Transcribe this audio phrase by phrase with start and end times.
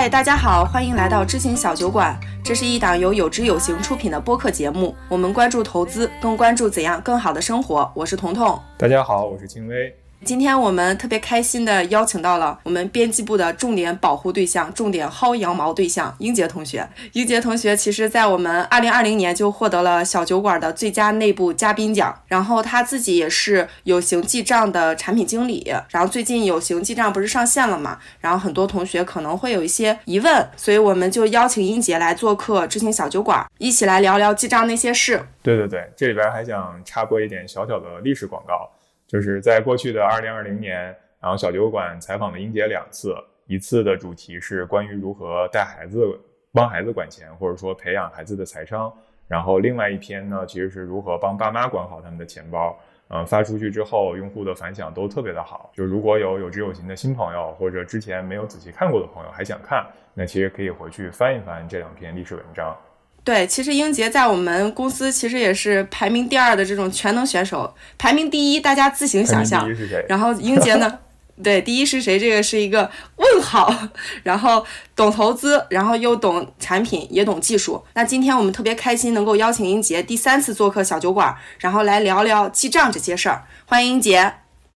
[0.00, 2.18] 嗨，大家好，欢迎来到知行小酒馆。
[2.42, 7.92] 这是一档由有知有行出品的播客节目，我们关注投资，更关注怎样更好的生活。
[7.94, 8.58] 我是彤彤。
[8.78, 9.94] 大家好，我是金威。
[10.22, 16.86] 今天我们特别开心的邀请到了我们编辑部的重点保护对象、重点薅羊毛对象英杰同学。
[17.12, 25.66] 英杰同学其实在我们二零二零年就获得了小酒馆的最佳内部嘉宾奖，然后他自己也是有形记账的产品经理。
[25.88, 27.98] 然后最近有形记账不是上线了嘛？
[28.20, 35.26] 然后很多同学可能会有一些疑问，所以我们就邀请英杰来做客知行小酒馆，一起来聊聊记账那些事。
[35.42, 38.70] 对对对，这里边还想插播一点小小的历史广告。
[39.10, 40.84] 就是在过去的二零二零年，
[41.20, 43.12] 然后小酒馆采访了英杰两次，
[43.46, 46.06] 一次的主题是关于如何带孩子、
[46.52, 48.92] 帮孩子管钱，或者说培养孩子的财商。
[49.26, 52.78] 然后另外一篇呢，其实是如何帮爸妈管好他们的钱包。
[53.12, 55.72] 嗯，发出去之后，用户的反响都特别的好。
[55.74, 62.76] 就如果有有知有行的新朋友，或者之前没有仔细看过的朋友还想看，那其实可以回去翻一翻这两篇历史文章。
[63.22, 69.68] 对，其实英杰在我们公司其实也是排名第二的这种全能选手，排名第一大家自行想象。
[70.08, 70.98] 然后英杰呢，
[71.42, 72.18] 对，第一是谁？
[72.18, 73.72] 这个是一个问号。
[74.24, 74.64] 然后
[74.96, 77.84] 懂投资，然后又懂产品，也懂技术。
[77.94, 83.44] 那今天我们特别开心能够邀请英杰第三次做客小酒馆，然后来聊聊记账这些事儿。
[83.66, 84.32] 欢迎英杰。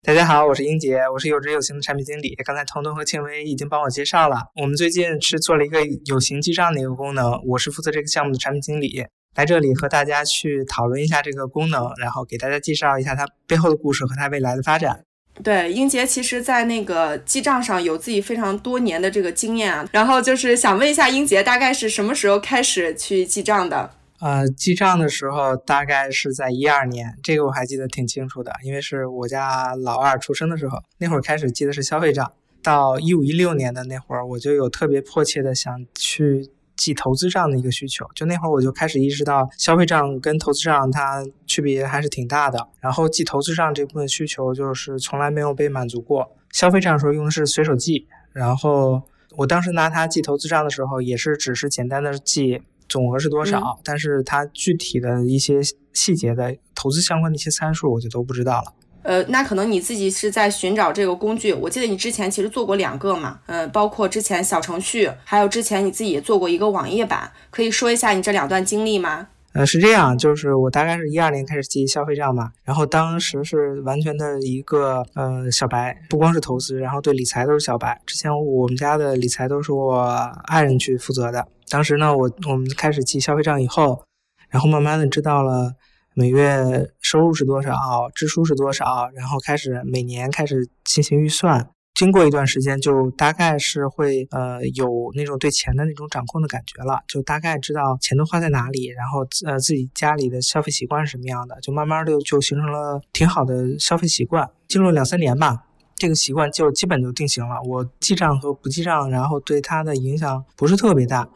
[0.03, 2.35] 大家好，我是英杰，我是有知有行的产品经理。
[2.43, 9.05] 刚才彤彤和庆薇已经帮我介绍了，我们最近是做了一个有形记账的一个功能，我是负责这个项目的产品经理，
[9.37, 15.05] 来这里和大家去讨论一下这个功能，然后给大家介绍一下它背后的故事和它未来的发展。
[15.45, 23.91] 对，英杰其实在那个记账上有自己非常多年的这个经验啊，然后就是想问一下英杰，大概是什么时候开始去记账的？
[24.21, 32.31] 呃，记账的时候大概是在一二年，这个我还记得挺清楚的，因为是我家老二出生的时候，那会儿开始记的是消费账。
[32.63, 38.07] 到一五一六年的那会儿，我就有特别迫切的想去记投资账的一个需求。
[38.15, 42.69] 就那会儿我就开始意识到，消费账跟投资账它区别还是挺大的。
[42.81, 46.37] 然后记投资账这部分需求就是从来没有被满足过。
[46.53, 49.01] 消费账的时候用的是随手记，然后
[49.39, 52.61] 我当时拿它记投资账的时候，也是只是简单的记。
[52.91, 53.81] 总额是多少？
[53.83, 55.61] 但是它具体的一些
[55.95, 58.75] 细节的投资相关的一些参数，我就都不知道了。
[59.03, 61.55] 呃，那可能你自己是在寻找这个工具。
[61.55, 69.29] 我记得你之前其实做过两个嘛，嗯，包括之前小程序，还有之前你自己也做过一个网页版，可以说一下你这两段经历吗？
[69.53, 78.01] 呃，是这样，就是我大概是一二年开始记消费账嘛，然后当时是完全的一个呃小白，不光是投资，然后对理财都是小白。
[78.07, 80.03] 之前我们家的理财都是我
[80.45, 81.45] 爱人去负责的。
[81.69, 84.05] 当时呢，我我们开始记消费账以后，
[84.51, 85.73] 然后慢慢的知道了
[86.15, 87.73] 每月收入是多少，
[88.15, 91.69] 支出是多少，然后开始每年开始进行预算。
[91.95, 104.49] 经过一段时间，就大概是会呃有那种对钱的那种掌控的感觉了，就大概知道钱都花在哪里，然后呃自己家里的消费习惯是什么样的，就慢慢的就形成了挺好的消费习惯。
[104.67, 105.65] 经过两三年吧，
[105.97, 107.61] 这个习惯就基本就定型了。
[107.65, 111.29] 我记账和不记账，然后对它的影响不是特别大，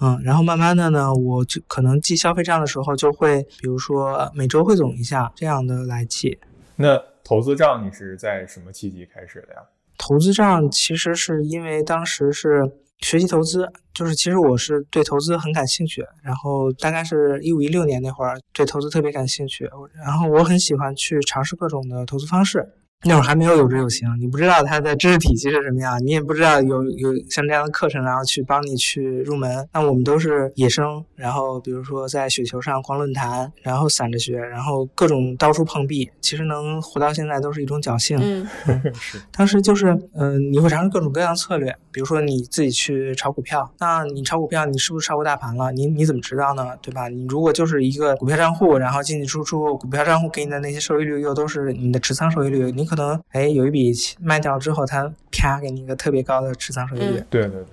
[0.00, 6.38] 嗯，然后慢慢的呢，我就可能记消费账的时候就会，比如说每周汇总一下这样的来记。
[6.76, 9.60] 那投资账你是在什么契机开始的呀？
[10.04, 12.68] 投资账其实是因为当时是
[12.98, 19.70] 学习投资，就是其实我是对投资很感兴趣，然后大概是一五一六年那会儿对投资特别感兴趣，
[20.04, 22.68] 然后我很喜欢去尝试各种的投资方式。
[23.04, 29.68] 那会儿还没有有知有行，你不知道它的知识体系是什么样，你也不知道有有像这样的课程，然后去帮你去入门。
[29.72, 36.08] 那我们都是野生，然后比如说在雪球上逛论坛，然后散着学，然后各种到处碰壁。
[36.20, 38.16] 其实能活到现在都是一种侥幸。
[38.22, 38.46] 嗯，
[39.32, 45.72] 当时就是，嗯，你会尝试各种各样策略，比如说你自己去炒股票，那你炒股票，你是不是超过大盘了？
[45.72, 46.68] 你你怎么知道呢？
[46.80, 47.08] 对吧？
[47.08, 52.86] 你如果就是一个股票账户，然后进进出出，股票账户给你的那些收益率又都是你的持仓收益率，你。
[52.92, 53.90] 可能哎，有一笔
[54.20, 57.24] 卖掉之后，它啪给你一个特别高的持仓收益率。
[57.30, 57.64] 对对对，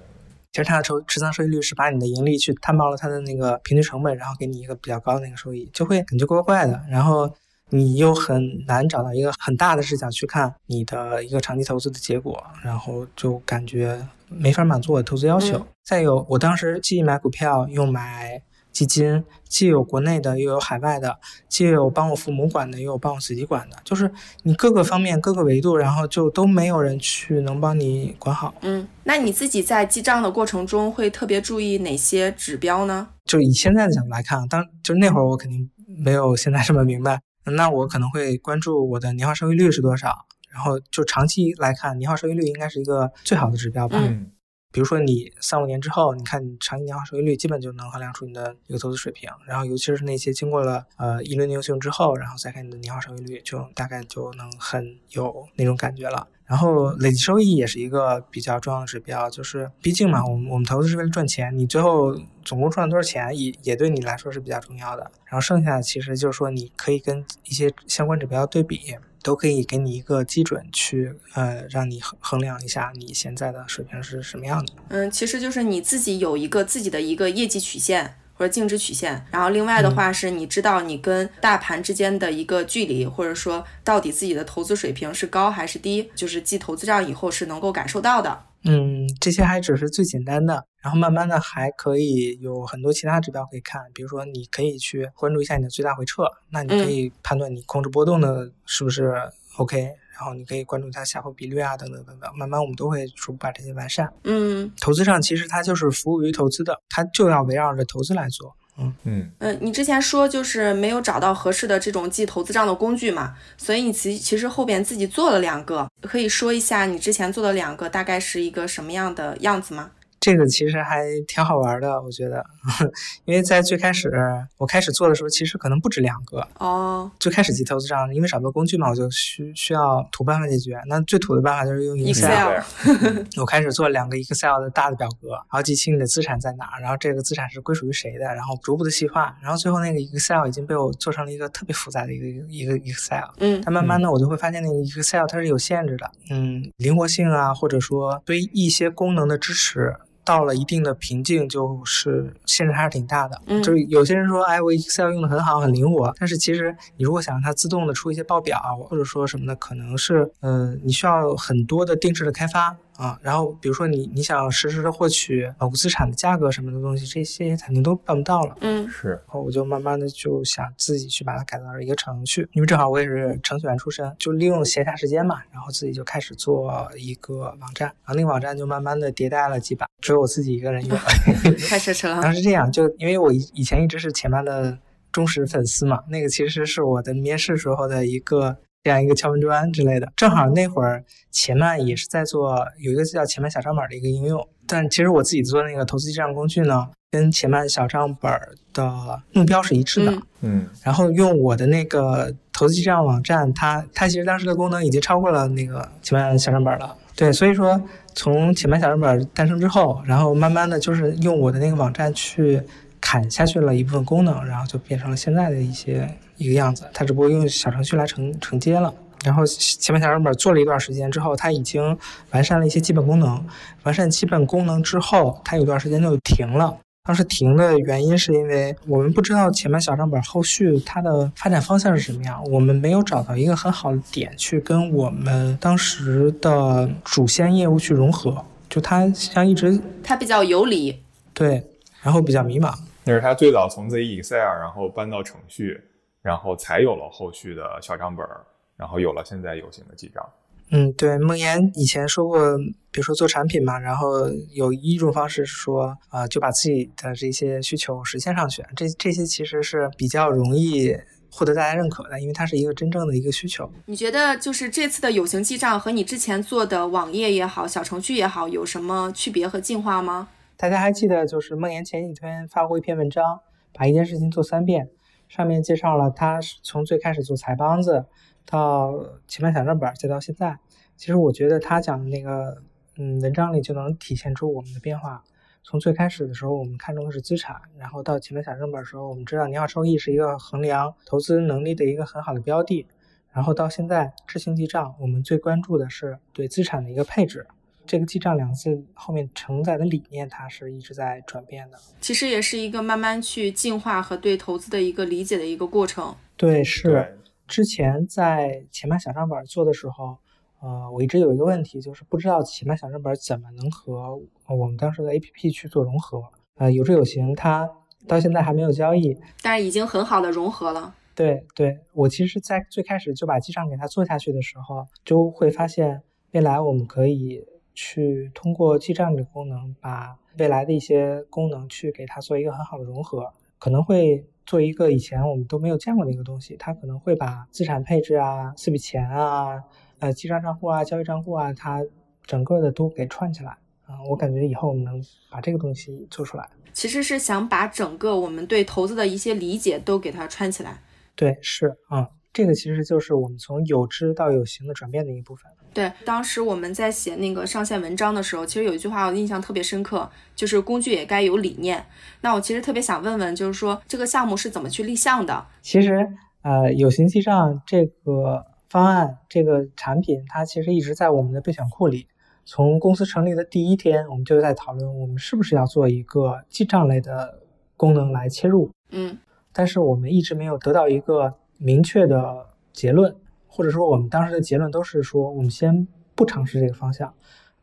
[0.53, 6.81] 其实它的持持仓收益率是把你的盈利去摊薄了它的那个平均成本，然后给你一个比较高的那个收益，就会感觉怪怪的。
[6.89, 7.29] 然后
[7.71, 15.67] 你又很难找到一个很大的视角去看你的一个长期投资的结果，然后就感觉没法满足我的投资要求。
[15.83, 18.41] 再有，我当时既买股票又买。
[18.79, 24.09] 基金既有国内的，又有海外的，既有帮我父母管的，又有帮我自己管的，就是
[24.43, 28.55] 你各个方面、各个维度，然后就都没有人去能帮你管好。
[28.61, 33.09] 嗯，那你自己在记账的过程中会特别注意哪些指标呢？
[33.25, 40.13] 就以现在的角度来看，当就那会儿我肯定没有现在这么明白，那我可能会关注我的年化收益率是多少，
[40.53, 43.99] 然后就长期来看，年化收益率应该是一个最好的指标吧。
[44.01, 44.31] 嗯。
[44.71, 49.27] 比如说你三五年之后，你看你长期年化收益率，基本就能衡量出你的一个投资水平。
[49.47, 56.27] 然后尤其是那些经过了呃一轮牛熊之后，然后再看你的年化收益率，就大概就能很有那种感觉了。
[56.45, 65.03] 然后累计收益也是一个比较重要的指标，就是毕竟嘛，我们我们投资是为了赚钱，你最后总共赚了多少钱，也也对你来说是比较重要的。
[65.25, 68.79] 然后剩下的其实就是说，你可以跟一些相关指标对比，
[69.21, 74.73] 都可以给你一个基准去呃让你衡衡量一下你现在的水平是什么样的。
[74.89, 78.15] 嗯，其实就是你自己有一个自己的一个业绩曲线。
[78.39, 88.45] 或者净值曲线，然后另外的话是你知道你跟大盘之间的一个距离，或者说到底自己的投资水平是高还是低，就是记投资账以后是能够感受到的。
[88.63, 99.13] 嗯，这些还只是最简单的，然后慢慢的还可以有很多其他指标可以看，比如说你可以去关注一下你的最大回撤，那你可以判断你控制波动的是不是
[99.57, 99.91] OK。
[100.19, 104.11] 然后你可以关注它下破比率啊，等等等等，慢慢我们都会逐步把这些完善。
[104.25, 108.53] 嗯，投资上其实它就是服务于投资的，它就要围绕着投资来做。
[108.79, 108.93] 嗯。
[109.03, 109.31] 嗯。
[109.39, 119.91] 嗯，你之前说就是没有找到合适的这种记投资账的工具嘛，所以你其其实后边自己做了两个，可以说一下你之前做的两个大概是一个什么样的样子吗？
[120.19, 122.45] 这个其实还挺好玩的，我觉得，
[123.25, 124.11] 因为在最开始
[124.57, 127.09] 我开始做的时候，其实可能不止两个哦。
[127.19, 130.77] 最开始记投资账，因为找不到工具嘛，我就需需要土办法解决。
[130.87, 132.61] 那最土的办法就是用 Excel。
[133.39, 143.29] 我开始做两个 Excel 的大的表格，然后记清你的资产在哪，然后这个资产是归属于谁的，然后逐步的细化，然后最后那个 Excel 已经被我做成了一个特别复杂的一个一个 Excel。
[143.37, 143.61] 嗯。
[143.63, 149.95] 但慢慢的，我就会发现那个 Excel 它是有限制的，嗯，灵活性啊，或者说对一些功能的支持。
[150.29, 153.41] 到了一定的瓶颈，就是限制还是挺大的。
[153.47, 156.13] 嗯，就是有些人说，哎，我 Excel 用的很好，很灵活。
[156.19, 162.77] 但是其实你如果想让它自动的出一些报表，或者说什么的，可能是，嗯，你需要很多的定制的开发。
[162.99, 168.57] 啊，然后比如说你你想实时的获取某个资产的价格什么的东西，这些肯定都办不到了。
[168.59, 169.11] 嗯，是。
[169.11, 180.97] 然后我就慢慢的就想自己去把它改造成一个程序，因为正好我也是程序员出身，就利用闲暇时间嘛，然后自己就开始做一个网站，然后那个网站就慢慢的迭代了几版，只有我自己一个人用。
[181.69, 182.15] 太奢侈了。
[182.15, 184.77] 然后是这样，就因为我以以前一直是前面的
[185.09, 188.57] 忠实粉丝嘛，那个其实是我的面试时候的一个。
[188.83, 198.31] 这样一个敲门砖之类的，正好那会儿钱曼也是在做有一个叫前慢小账本的一个应用，但其实我自己做那个投资记账工具呢，跟前慢小账本
[198.73, 200.13] 的目标是一致的。
[200.41, 206.95] 嗯，然后用我的那个投资记账网站，它它其实当时的功能已经超过了那个前慢小账本了。
[207.17, 207.81] 对，所以说
[208.15, 212.61] 从前慢小账本诞生之后，然后慢慢的就是用我的那个网站去
[213.01, 216.09] 砍下去了一部分功能，然后就变成了现在的一些。
[216.39, 218.91] 一个样子，它只不过用小程序来承承接了。
[219.23, 221.95] 然后前面小账本做了一段时间之后，它已经
[222.31, 223.45] 完善了一些基本功能。
[223.83, 226.75] 完善基本功能之后，它有段时间就停了。
[227.03, 238.45] 当时停的原因是因为我们不知道前面小账本后续它的发展方向是什么样，我们没有找到一个很好的点去跟我们当时的主线业务去融合。
[238.69, 240.97] 就它像一直它比较游离，
[241.33, 241.61] 对，
[242.01, 242.73] 然后比较迷茫。
[243.03, 245.81] 那是他最早从自己 Excel 然后搬到程序。
[246.29, 248.45] 然后才有了后续的小账本儿，
[248.77, 250.23] 然后有了现在有形的记账。
[250.69, 252.55] 嗯，对，梦岩以前说过，
[252.91, 258.63] 比如说做产品嘛，然后有一种方式是说，啊，就把自己的这些需求实现上去。
[258.75, 260.95] 这这些其实是比较容易
[261.31, 263.67] 获得大家认可的，因为它是一个真正的一个需求。
[263.87, 270.27] 你觉得就是这次的有形记账和你之前做的网页也好，小程序也好，有什么区别和进化吗？
[270.55, 273.39] 大家还记得，就是梦岩前几天发过一篇文章，
[273.73, 274.87] 把一件事情做三遍。
[275.29, 278.05] 上面介绍了他是从最开始做财帮子，
[278.45, 278.93] 到
[279.27, 280.57] 前面小账本，再到现在。
[280.97, 282.63] 其实我觉得他讲的那个，
[282.97, 285.23] 嗯，文章里就能体现出我们的变化。
[285.63, 292.87] 从最开始的时候，我们看重的是资产，然后到前面小账本的时候，我们知道年化收益是一个衡量投资能力的一个很好的标的。
[293.31, 297.45] 然后到现在智行记账，我们最关注的是对资产的一个配置。
[297.89, 301.79] 这个记账两个字后面承载的理念，它是一直在转变的。
[301.99, 306.15] 其实也是一个慢慢去进化和对投资的一个理解的一个过程。
[306.37, 307.17] 对，是。
[307.47, 310.15] 之前在前面小账本做的时候，
[310.61, 316.21] 呃，我一直有一个问题，就是不知道前面小账本怎么能和我们当时的 APP 去做融合。
[316.57, 317.67] 呃，有志有行，它
[318.05, 320.93] 到现在还没有交易，但是已经很好的融合了。
[321.15, 326.03] 对，对我其实，在最开始就把记账给它做下去的时候，就会发现
[326.33, 327.43] 未来我们可以。
[327.81, 336.57] 去通过记账的功能，把未来的一些功能去给它做一个很好的融合，可能会做一个以前我们都没有见过的一个东西。
[336.57, 339.63] 它可能会把资产配置啊、四笔钱啊、
[339.99, 341.81] 呃记账账户啊、交易账户啊，它
[342.25, 343.57] 整个的都给串起来
[343.87, 346.49] 嗯，我感觉以后我们能把这个东西做出来。
[346.73, 350.81] 其实是想把整个我们对投资的一些理解都给它串起来。
[351.15, 355.51] 对，是啊，这个其实就是我们从有知到有形的转变的一部分。
[355.73, 361.85] 对，当时我们在写那个上线文章的时候，其实有一句话我印象特别深刻，就是工具也该有理念。
[362.21, 365.45] 那我其实特别想问问，就是说这个项目是怎么去立项的？
[365.61, 366.07] 其实，
[366.41, 372.07] 呃，有形记账这个方案，这个产品，它其实一直在我们的备选库里。
[372.45, 377.41] 从公司成立的第一天，我们就在讨论，我们是不是要做一个记账类的
[377.77, 378.71] 功能来切入。
[378.89, 379.19] 嗯，
[379.53, 383.15] 但是我们一直没有得到一个明确的结论。
[383.51, 387.13] 或者说，我们当时的结论都是说，我们先不尝试这个方向。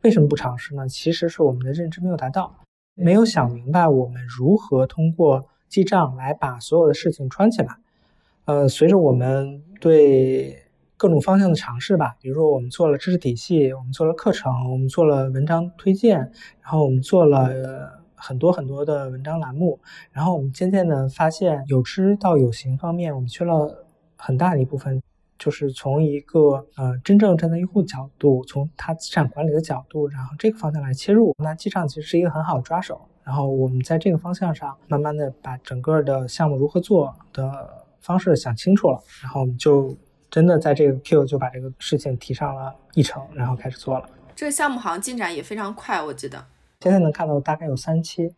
[0.03, 0.87] 为什么不尝试呢？
[0.87, 2.55] 其实是我们的认知没有达到，
[2.93, 7.77] 没有想明白我们如何通过记账来把所有的事情串起来。
[8.45, 10.61] 呃，随着我们对
[10.97, 16.19] 各种方向的尝试吧，比如说我们做了知识体系，我们做了课程，我们做了文章推荐，
[16.61, 19.79] 然后我们做了很多很多的文章栏目，
[20.11, 23.85] 然后我们渐渐的发现，有知到有形方面，我们缺了
[24.17, 25.01] 很大的一部分。
[25.39, 32.99] 就是从一个呃真正站在用户角度，从他资产管理的角度，然后这个方向来切入，那记账其实是一个很好的抓手。
[33.23, 39.95] 然后我们在这个方向上，慢慢的把整个的项目如何做的方式想清楚了，然后我们就
[40.31, 44.09] 真的在这个 Q 就把这个事情提上了议程，然后开始做了。
[44.35, 46.43] 这个项目好像进展也非常快，我记得
[46.79, 48.33] 现在能看到大概有三期。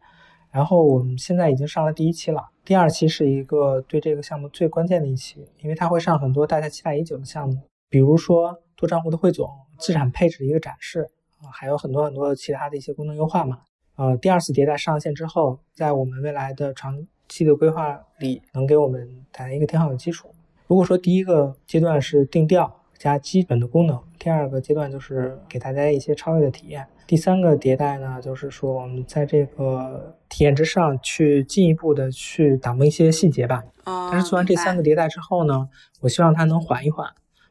[0.51, 9.49] 然后我们现在已经上了第一期了，第二期是一个对这个项目最关键的一期，因为它会上很多大家期待已久的项目，比如说多账户的汇总、
[9.79, 11.09] 资产配置的一个展示
[11.41, 13.61] 啊，还有很多很多其他的一些功能优化嘛。
[13.95, 20.29] 呃，第二次迭代上线之后，在我们未来的长期的规划里，能给我们带来一个挺好的基础。
[20.67, 26.85] 如果说第一个阶段是定调加基本的功能，第二个阶段就是给大家一些超越的体验。
[27.10, 33.63] 第三个迭代呢，就是说我们在这个体验之上去进一步的去打磨一些细节吧。
[33.84, 35.68] 但是做完这三个迭代之后呢，
[36.01, 37.10] 我希望它能缓一缓，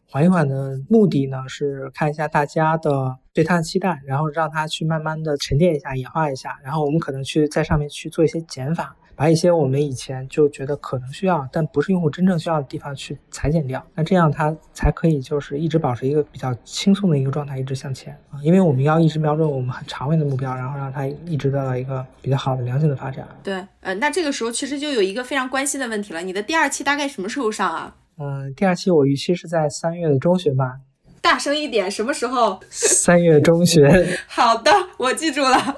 [0.08, 8.94] 缓一缓的目的呢是看一下大家的对它的期待，然后让它去慢慢的沉淀一下、演化一下，然后我们可能去在上面去做一些减法。
[9.18, 18.38] 把一些我们以前就觉得可能需要，但不是用户真正需要的地方去裁剪掉，那这样它才可以就是一直保持一个比较轻松的一个状态，一直向前啊。
[18.44, 23.26] 因为我们要一直瞄准我们很长远的目标，然后让它一直得到一个比较好的良性的发展。
[23.42, 27.96] 对，呃，那这个时候其实就有一个非常关心的问题了，你的第二期大概什么时候上啊？
[28.18, 30.78] 嗯，第二期我预期是在三月的中旬吧。
[31.20, 32.60] 大声一点，什么时候？
[32.70, 33.84] 三月中旬。
[34.28, 35.76] 好的，我记住了。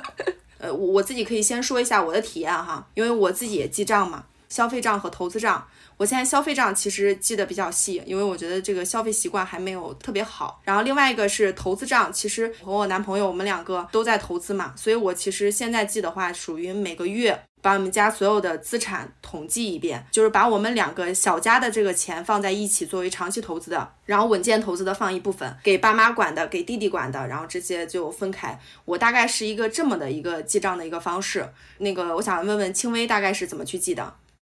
[0.60, 5.66] 呃，我我自己可以先说一下我的体验哈，因为我自己也记账嘛，消费账和投资账。
[5.96, 10.60] 我现在消费账其实记得比较细，因为我觉得这个消费习惯还没有特别好。
[10.64, 17.42] 然后另外一个是投资账，其实和我男朋友我们两个都在投资嘛，所以我其实现在记的话，属于每个月。
[17.62, 28.58] 把我们家所有的资产统计一遍，就是把我们两个小家的这个钱放在一起作为长期投资的，然后稳健投资的放一部分，给爸妈管的，给弟弟管的，然后这些就分开。
[28.84, 31.48] 我大概是一个这么的一个记账的一个方式。
[31.78, 34.14] 那个我想问问轻微大概是怎么去记的？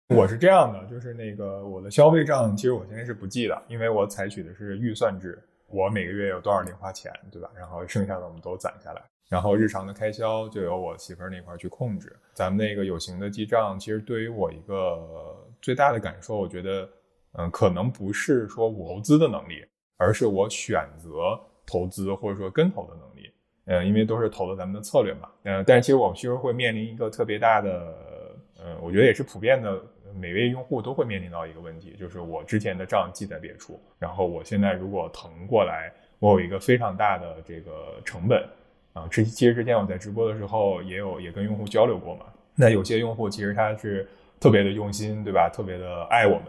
[0.08, 5.42] 我是这样的，就是那个我的消费账其实我现在是不记的，因为我采取的是预算制，
[5.72, 7.50] 我每个月有多少零花钱，对吧？
[7.56, 9.02] 然后剩下的我们都攒下来。
[9.28, 12.14] 然后日常的开销就由我媳妇儿那块去控制。
[12.34, 14.98] 咱们那个有形的记账，其实对于我一个
[15.62, 16.88] 最大的感受，我觉得，
[17.38, 19.64] 嗯，可能不是说我投资的能力，
[19.96, 23.32] 而是我选择投资或者说跟投的能力。
[23.64, 25.30] 嗯，因为都是投的咱们的策略嘛。
[25.44, 27.94] 嗯，但是其实我们其实会面临一个特别大的，
[28.62, 29.80] 嗯，我觉得也是普遍的，
[30.18, 38.44] 每位用户都会面临到一个问题，就是我之前的账记在别处，然后我现在如果腾过来，我有一个非常大的这个成本。
[38.94, 42.26] 啊，之其实之前我在直播的时候也有也跟用户交流过嘛。
[42.54, 44.06] 那有些用户其实他是
[44.38, 45.48] 特别的用心，对吧？
[45.50, 46.44] 特别的爱我们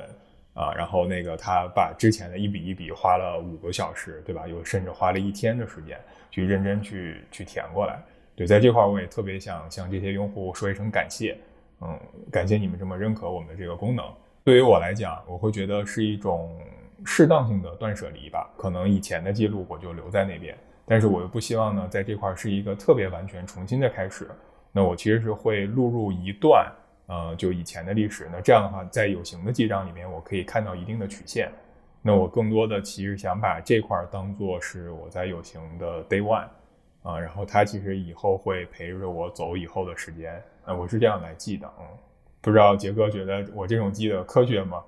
[0.54, 0.74] 啊。
[0.74, 4.46] 然后那个他把之前的一笔一笔花了五个小时，对吧？
[4.46, 5.98] 有甚至花了一天的时间
[6.30, 7.98] 去认真去去填过来。
[8.36, 11.38] 对，在这块我也特别想向这些用户说一声感谢。
[11.86, 12.00] 嗯，
[12.32, 14.06] 感谢你们这么认可我们的这个功能。
[14.44, 16.58] 对于我来讲，我会觉得是一种
[17.06, 18.50] 适当性的断舍离吧。
[18.58, 20.58] 可能以前的记录我就留在那边。
[20.86, 24.30] 但是我又不希望呢，在这块是一个特别完全重新的开始。
[24.72, 26.70] 那我其实是会录入一段，
[27.08, 28.30] 呃，就以前的历史。
[28.32, 31.50] 那这样的话，在有形的记账里面，我可以看到一定的曲线。
[32.02, 36.48] 那我更多的其实想把这块当做是我在有形的 day one，
[37.02, 40.42] 啊，然后它其实以后会陪着我走以后的时间。
[40.68, 41.86] 我是这样来记的，嗯，
[42.42, 44.84] 不知道杰哥觉得我这种记的科学吗？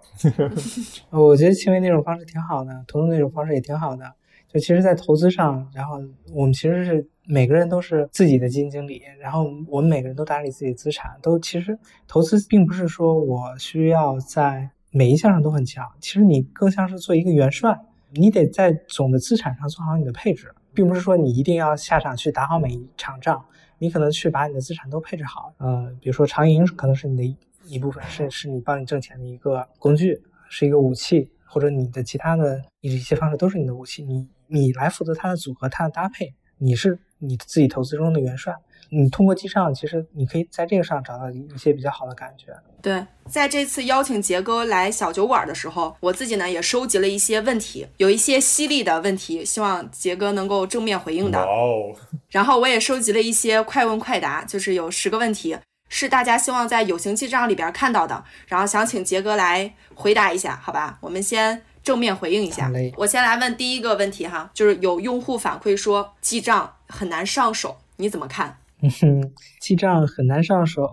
[1.10, 4.12] 我觉得轻微那种方式挺好的，彤彤那种方式也挺好的。
[4.48, 6.00] 就其实，在投资上，然后
[6.34, 11.78] 我们其实是每个人都是自己的基金经理，然后我们每个人都打理自己资产，都其实
[12.08, 17.78] 投资并不是说我需要在每一项上都很强，其实你更像是做一个元帅，
[18.14, 23.44] 你得在总的资产上做好你的配置，并不是说你一定要下场去打好每一场仗，
[23.78, 34.28] 你可能去把你的资产都配置好，呃，比如说长盈可能是你的一部分，是是你帮你挣钱的一个工具，是一个武器，或者你的其他的一些方式都是你的武器，你。
[34.48, 38.54] 你来负责它的组合，它的搭配，你是你自己投资中的元帅。
[38.96, 42.56] 你通过记账，其实你可以在这个上找到一些比较好的感觉。
[42.82, 51.40] 对，在这次邀请杰哥来小酒馆的时候，我自己呢也收集了一些问题，有一些犀利的问题，希望杰哥能够正面回应的。
[51.40, 51.94] 哦。
[52.30, 55.58] 然后我也收集了一些快问快答，就是有十个问题
[55.90, 60.98] 是大家希望在有形记账里边看到的，然后想请杰哥来回答一下，好吧？
[61.02, 61.62] 我们先。
[61.86, 68.58] 正面回应一下，我先来问第一个问题哈，就是有用户反馈说记账很难上手，你怎么看？
[69.60, 70.90] 记账很难上手，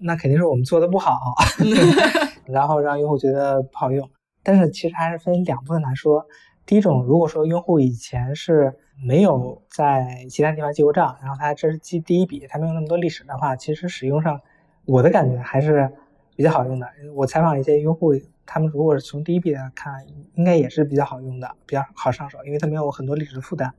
[0.00, 1.18] 那肯定是我们做的不好
[2.46, 4.08] 然后让用户觉得不好用。
[4.42, 6.26] 但是其实还是分两部分来说，
[6.66, 14.40] 第一种，如果说用户以前是没有在其他地方记过账，然后他这是记第一笔，他没有那么多历史的话，其实使用上，
[14.84, 15.92] 我的感觉还是
[16.34, 16.88] 比较好用的。
[17.14, 18.12] 我采访一些用户。
[18.44, 20.04] 他们如果是从第一笔来看，
[20.34, 23.72] 应该也是比较好用的，比较好上手，因为它没有很多历史的负担。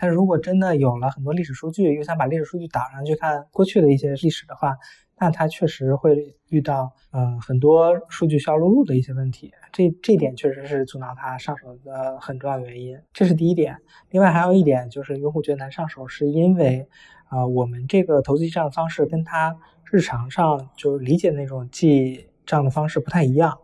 [0.00, 4.74] 但是如果真的有了很多历史数据，又想把历史数据导上去看过去的一些历史的话，
[5.18, 9.52] 那它确实会遇到呃很多数据需要录入的一些问题。
[9.72, 12.98] 这这点确实是阻挠它上手的很重要的原因。
[13.12, 13.76] 这是第一点。
[14.08, 16.88] 另外还有一点就是用户觉得难上手，是因为
[17.28, 19.54] 啊我们这个投资记账的方式跟他
[19.92, 23.58] 日常上就是理解那种记账的方式不太一样。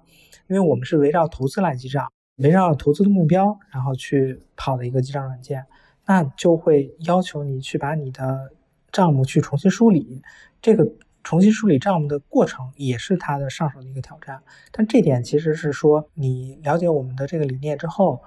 [0.48, 5.64] 因为我们是围绕投资来记账，围绕投资的目标，然后去跑的一个记账软件，
[6.06, 8.52] 那就会要求你去把你的
[8.92, 10.22] 账目去重新梳理。
[10.62, 10.88] 这个
[11.22, 14.40] 重新梳理账目的过程也是他的上手的一个挑战。
[14.70, 18.22] 但这点其实是说，你了解我们的这个理念之后，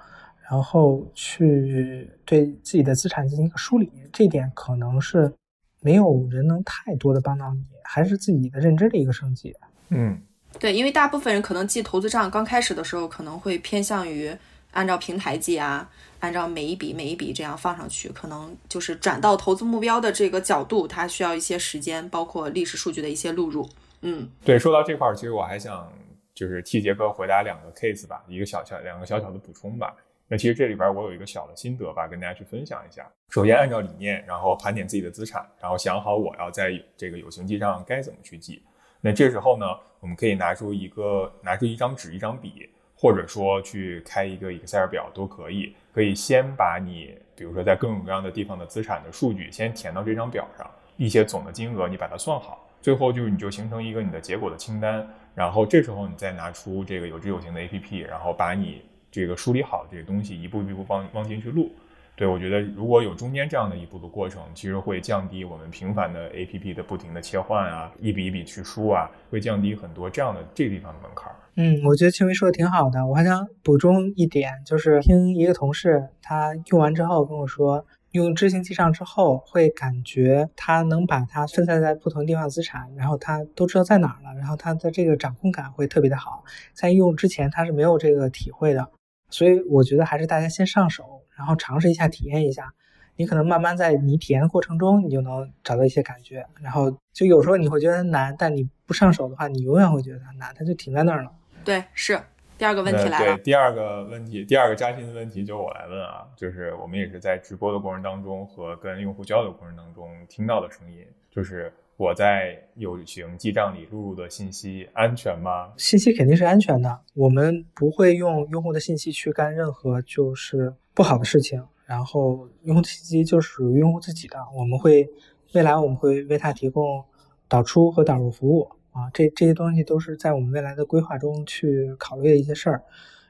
[0.48, 5.32] 然后去对自己的资产进行一个梳理，这点可能是
[5.80, 9.54] 没有人能太多的帮到你，还是自己的认知的一个升级。
[9.88, 10.20] 嗯。
[10.58, 14.36] 对，因为大部分人可能记投资账，刚开始的时候可能会偏向于
[14.72, 23.68] 按照平台记啊，按照每一笔每一笔这样放上去，可能就是转到投资目标的这个角度，它需要一些时间，包括历史数据的一些录入。
[24.02, 25.92] 嗯，对，说到这块儿，其实我还想
[26.34, 29.94] 就是替杰哥回答两个 case 吧，一个小小两个小小的补充吧。
[30.26, 33.04] 那其实这里边我有一个小的心得吧，跟大家去分享一下。
[33.30, 38.62] 首先按照理念，然后盘点自己的资产，然后想好我要在这个有形记账该怎么去记。
[39.00, 39.66] 那这时候呢，
[39.98, 42.68] 我们可以拿出一个拿出一张纸、一张笔，
[43.00, 45.74] 或者说去开一个 Excel 表都可以。
[45.92, 55.08] 可以先把你，比如说在各种各样的地方的资产的数据先填到这张表上，一些总的金额你把它算好，最后就是你就形成一个你的结果的清单。
[55.34, 61.72] 然后这时候你再拿出这个有知有行的 APP，然后把你这个梳理好的这些东西一步一步往往进去录。
[62.20, 71.32] 对，我觉得如果有中间这样的一步的过程，其实会降低我们频繁的 A P P 的不停的切换啊，一笔一笔去输啊，会降低很多这样的这地方的门槛。
[71.54, 88.86] 嗯，我觉得青梅说的挺好的，我还想补充一点，就是听一个同事他用完之后跟我说，用知行记账之后，会感觉他能把它分散在不同地方的资产，然后他都知道在哪儿了，然后他的这个掌控感会特别的好，在用之前他是没有这个体会的，
[89.30, 91.19] 所以我觉得还是大家先上手。
[91.40, 92.70] 然后尝试一下，体验一下，
[93.16, 96.46] 你可能慢慢在你体验的过程中，你就能找到一些感觉。
[96.60, 101.32] 然后就有时候你会觉得难，但你不上手的话，你永远会觉得它难，它就停在那儿了。
[101.64, 102.20] 对，是
[102.58, 103.36] 第二个问题来了。
[103.36, 111.72] 对，第二个问题，第二个扎心的问题就我来问啊，就是我们也是在直播的过程当中和跟用户交流过程当中听到的声音，就是。
[112.00, 115.70] 我在有形记账里录入的信息安全吗？
[115.76, 121.62] 信息肯定是安全的，我们不会用用户的信息去干任何就是不好的事情。
[121.84, 125.06] 然后用户信息就属于用户自己的，我们会
[125.52, 127.04] 未来我们会为他提供
[127.46, 132.82] 导出和导入服务啊，这这些东西都是在我们未来的规划中去考虑的一些事儿。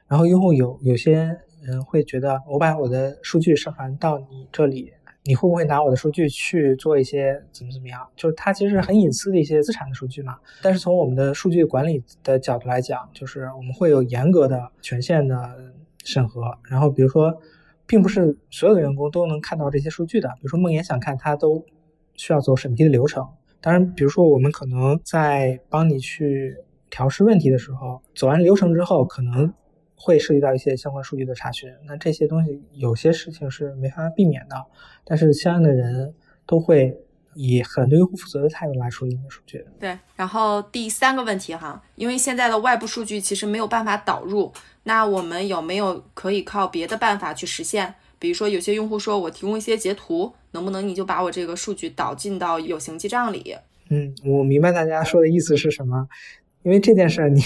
[0.07, 4.93] 然后用户有有些人会觉得，我把我的数据上传到你这里。
[5.23, 8.07] 你会不会拿我的数据去做一些怎么怎么样？
[8.15, 10.37] 就是它其实很隐私的一些资产的数据嘛。
[10.61, 16.41] 但是从我们的数据管理的角度来讲，就是我们会有严格的权限的审核。
[16.67, 17.39] 然后比如说，
[17.85, 20.27] 并不是所有的员工都能看到这些数据的。
[20.29, 21.63] 比如说梦妍想看，他都
[22.15, 23.27] 需要走审批的流程。
[23.59, 26.57] 当然，比如说我们可能在帮你去
[26.89, 29.53] 调试问题的时候，走完流程之后，可能
[30.03, 31.71] 会涉及到一些相关数据的查询。
[31.85, 34.55] 那这些东西有些事情是没法避免的，
[35.05, 36.11] 但是相应的人
[36.47, 36.97] 都会
[37.35, 39.63] 以很对用户负责的态度来处理你的数据。
[39.79, 44.51] 对，然后第三个问题哈，因为现在的外部数据其实没有办法导入，
[44.83, 47.93] 那我们有没有可以靠别的办法去实现？
[48.17, 53.55] 比如说有些用户说我提供一些截图，能不能你就把我这个数据导进到有形记账里？
[53.89, 56.07] 嗯，我明白大家说的意思是什么。
[56.63, 57.41] 因为这件事儿，你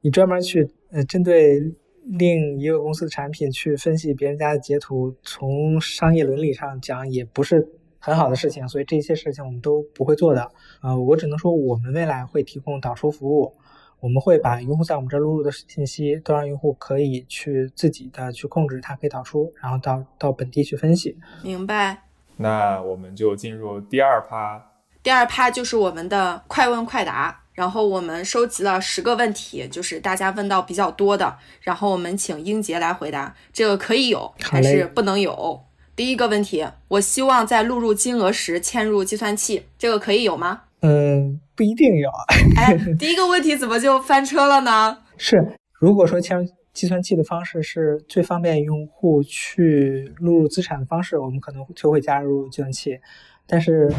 [0.00, 1.60] 你专门去呃针对
[2.04, 10.50] 另一个公司的产品去分析别人家的截图，从商业伦理上讲也不是很好的事情，所以这些事情我们都不会做的。
[10.82, 13.54] 呃，我只能说我们未来会提供导出服务，
[14.00, 21.18] 我们会把用户在我们这录入的信息都让用户可以去自己的去控制，它可以导出，然后到到本地去分析。
[21.44, 22.04] 明白。
[22.38, 24.72] 那我们就进入第二趴。
[25.02, 27.44] 第二趴就是我们的快问快答。
[27.60, 33.36] 然后我们收集了十个问题，就是大家问到比较多的，然后我们请英杰来回答。
[33.52, 35.60] 这个可以有，还是不能有？
[35.94, 40.62] 第一个问题，我希望在录入金额时嵌入计算器，这个可以有吗？
[40.80, 42.08] 嗯，不一定有。
[42.56, 44.96] 哎， 第一个问题怎么就翻车了呢？
[45.18, 52.98] 是，如果说嵌入计算器的方式是最方便用户去录入资产的方式，我们可能就会加入计算器，
[53.46, 53.92] 但是。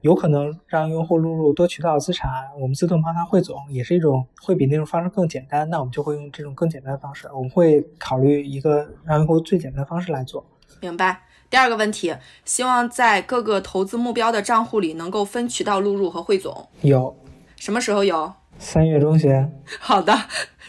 [0.00, 2.30] 有可能让用户录入多渠道资产，
[2.60, 5.68] 我们自动帮他汇总，也是一种会比那种方式更简单。
[5.68, 10.46] 那我们就会用这种更简单的方式，我们会考虑一个让用户最简单的方式来做。
[10.80, 11.22] 明白。
[11.50, 16.68] 第二个问题，希望在各个投资目标的账户里能够分渠道录入和汇总。
[16.82, 17.16] 有。
[17.56, 18.32] 什么时候有？
[18.58, 19.50] 三月中旬。
[19.80, 20.14] 好的，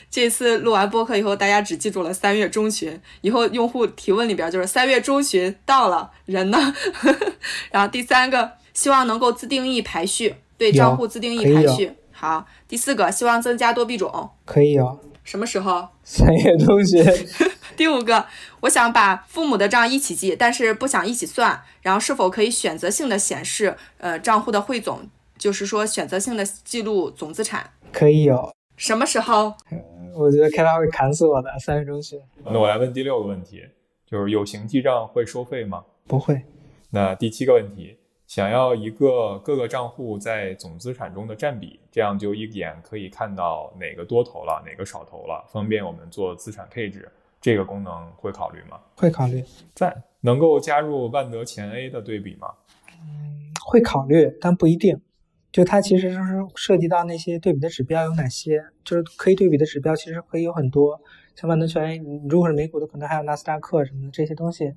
[0.09, 2.99] 这次录完播客以后，大家只记住了三月中旬。
[3.21, 6.57] 以后用户提问里边就是三月中旬到了，人呢？
[7.71, 8.58] 然后第三个。
[8.73, 11.91] 希望能够自定义排序，对账户自定义排序。
[12.11, 14.99] 好，第四个，希望增加多币种，可以有。
[15.23, 15.87] 什么时候？
[16.03, 17.05] 三月中旬。
[17.77, 18.25] 第五个，
[18.61, 21.61] 我想把父母的账一起记，但是不想一起算。
[21.81, 27.69] 然后是否可以选择性的显示呃账户的汇总，就是说选择性的记录总资产？
[27.93, 28.51] 可以有。
[28.75, 29.53] 什么时候？
[30.15, 31.49] 我觉得开发会砍死我的。
[31.59, 32.19] 三月中旬。
[32.43, 33.61] 那我来问第六个问题，
[34.05, 35.83] 就是有形记账会收费吗？
[36.07, 36.41] 不会。
[36.89, 37.97] 那第七个问题。
[38.29, 47.11] 想要一个各个账户在总资产中的占比，这样就一眼可以看到哪个多头了，哪个少头了，方便我们做资产配置。
[47.41, 48.79] 这个功能会考虑吗？
[48.95, 49.43] 会考虑。
[49.73, 50.03] 在。
[50.21, 52.49] 能够加入万德前 A 的对比吗？
[53.01, 55.01] 嗯，会考虑，但不一定。
[55.51, 61.01] 就它其实就是涉及到那些对比的指标有哪些，就是可以对比的指标其实可以有很多。
[61.33, 64.75] 像万德全 A，你如果是美股的，可能还有纳斯达克什么的这些东西。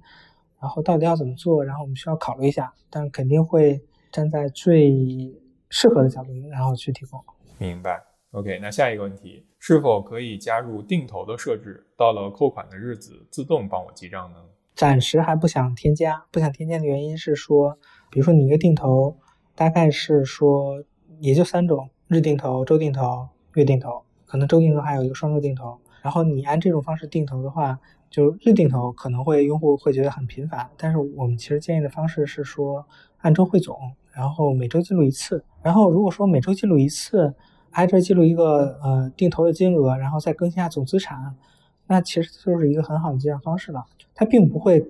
[0.63, 1.65] 然后到底要怎么做？
[1.65, 5.35] 然后我们需要考虑一下，但肯定会站在最
[5.69, 7.21] 适合的角度，然后去提供。
[7.59, 8.01] 明白。
[8.31, 11.85] OK，那下一个问题，是否可以加入定投的设置？
[11.99, 14.39] 到了扣款的日子，自动帮我记账呢？
[14.77, 17.77] 暂时还不想添加，不想添加的原因是说，
[18.09, 19.17] 比如说你一个定投，
[19.57, 20.83] 大概是说
[21.19, 25.77] 也就三种：日定投、周定投、月定投，可能周定投还有一个双周定投。
[26.03, 27.81] 然后你按这种方式定投的话。
[28.13, 32.87] 就日定投可能会用户会觉得很频繁，但是我们其实建议的方式是说
[33.23, 33.77] 按周汇总，
[34.13, 35.43] 然后每周记录一次。
[35.63, 37.35] 然后如果说每周记录一次，
[37.71, 41.35] 挨着记录一个呃定投的金额，然后再更新下总资产，
[41.87, 43.83] 那其实就是一个很好的记账方式了。
[44.15, 44.87] 它并不会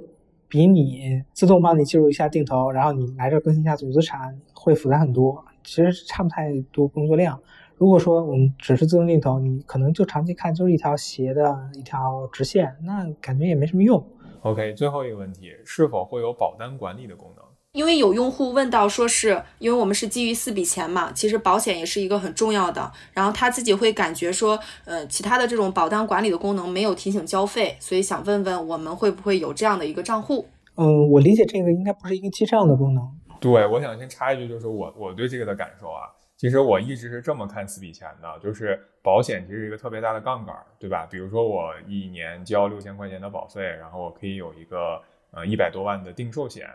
[0.48, 7.40] 比你自动帮你记录一下定投，然后你来这更新一下总资产会复杂很多，其实差不太多工作量。
[7.76, 14.04] 如果说我们只是自动定投，你可能就长期看就是一条斜的一条直线，那感觉也没什么用。
[14.42, 17.44] OK，最后一个问题，是否会有保单管理的功能？
[17.72, 22.92] 因为有用户问到，说是因为我们是基于四笔钱嘛，其实保险也是一个很重要的。
[23.14, 30.46] 然后他自己会感觉说，呃，其他的这种保单管理的功能没有提醒交费，所以想问问我们会不会有这样的一个账户？
[30.74, 33.08] 嗯，我理解这个应该不是一个记账的功能。
[33.40, 36.12] 对，我想先插一句，就是我我对这个的感受啊。
[36.42, 41.06] 其实我一直是这么看四笔钱的，就是保险其实是一个特别大的杠杆，对吧？
[41.08, 45.00] 比如说我一年交六千块钱的保费，然后我可以有一个
[45.30, 46.68] 呃一百多万的定寿险，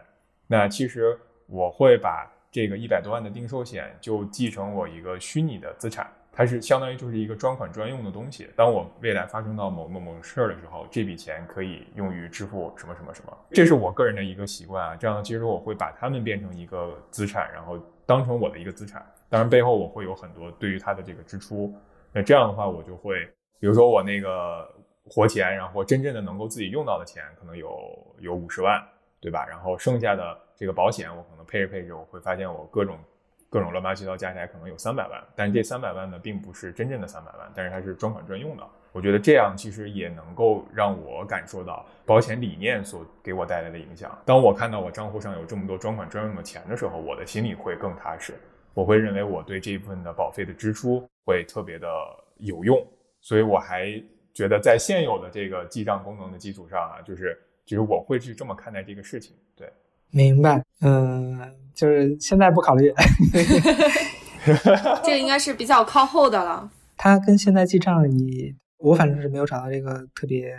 [0.48, 8.48] 那其实我会把这个一百多万的定寿险就继承我一个虚拟的资产，它是相当于就是一个专款专用的东西。
[8.56, 14.96] 当我未来发生到某某某事儿的时候，这笔钱可以用于支付什么什么什么，这是我个人的一个习惯啊。
[14.96, 19.04] 这样其实我会把它们变成一个资产，然后当成我的一个资产。
[19.30, 21.74] 当然，背后我会有很多对于它的这个支出。
[22.14, 23.26] 那这样的话，我就会，
[23.60, 24.64] 比如说我那个
[25.06, 28.80] 活钱，然后真正的能够自己用到的钱，可能有有五十万，
[29.20, 29.44] 对吧？
[29.50, 32.96] 然后剩下的这个保险，我可能配置配置，我会发现我各种
[33.50, 38.64] 各种乱八七糟加起来可能有三百万，但这三百万呢，并不是真正的三百万，但是它是专款专用的。
[38.92, 44.18] 我觉得这样其实也能够让我感受到保险理念所给我带来的影响。
[44.26, 48.34] 当我看到我账户上有这么多专款专用的钱的时候，我的心里会更踏实。
[48.74, 51.88] 我会认为我对这一部分的保费的支出会特别的
[52.38, 52.86] 有用，
[53.22, 54.02] 所以我还
[54.34, 59.36] 觉得在现有的这个记账功能的基础上啊，就是就是我会去这么看待这个事情。
[59.56, 59.72] 对，
[60.12, 60.64] 明白。
[60.82, 61.40] 嗯，
[61.78, 62.92] 就是现在不考虑。
[65.04, 66.70] 这个应该是比较靠后的了。
[66.96, 70.52] 它跟现在记账你我反正是没有找到这个特别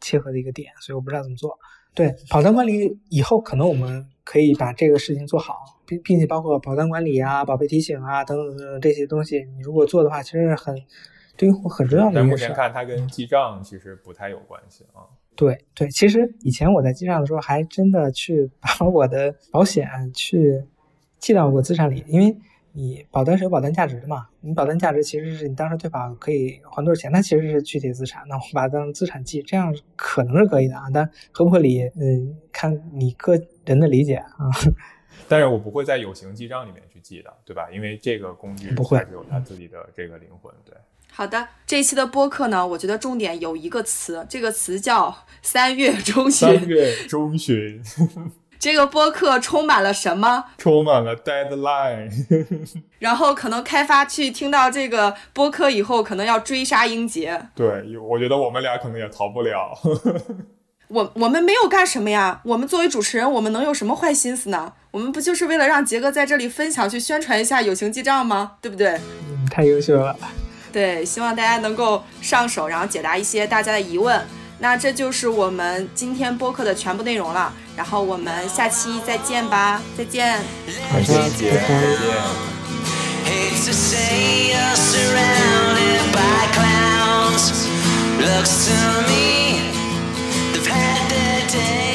[0.00, 1.58] 切合的一个点，所以我不知道怎么做。
[1.92, 10.74] 对，保单管理以后可能我们可以把这个事情做好，并并且包括保单管理啊、宝贝提醒啊等等等等这些东西，你如果做的话，其实是很
[11.36, 12.12] 对于很重要的。
[12.14, 15.04] 但目前看，它跟记账其实不太有关系啊。
[15.34, 20.64] 对对，其实以前我在记账的时候，还真的去 把我的保险去
[21.18, 22.36] 记到过资产里，因为。
[22.74, 24.26] 你保单是有保单价值的嘛？
[24.40, 30.84] 你保单价值其实是你当时退保可以还多少钱，那其实是具体资产，那我把它当资产记，这样可能是可以的啊。
[30.90, 34.48] 但合不合理，嗯，看你个人的理解啊。
[35.28, 37.70] 但是我不会在有形记账里面去记的，对吧？
[37.70, 40.50] 因为这个工具不会有它自己的这个灵魂。
[40.64, 40.74] 对，
[41.14, 46.48] 好的，这一期的播客呢，我觉得重点有一个词，这个词叫三月中旬。
[46.48, 47.82] 三月中旬。
[48.58, 50.44] 这个播客充满了什么？
[50.56, 52.08] 充满了 deadline。
[53.00, 57.48] 然后可能开发去听到这个播客以后，可能要追杀英杰。
[57.54, 59.76] 对，我觉得我们俩可能也逃不了。
[60.88, 62.40] 我我们没有干什么呀？
[62.44, 64.72] 我们作为主持人，我们能有什么坏心思呢？
[64.92, 68.52] 我们不就是为了让杰哥在这里分享、去宣传一下友情记账吗？
[68.62, 69.00] 对不对？
[69.28, 70.16] 嗯，太优秀了。
[70.72, 74.26] 对，希望大家能够上手，然后解答一些大家的疑问。
[74.58, 80.40] 那这就是我们今天播客的全部内容了，然后我们下期再见吧，再见，
[80.92, 81.02] 再
[91.46, 91.91] 见。